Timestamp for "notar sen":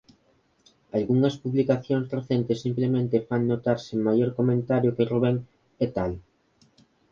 3.51-3.99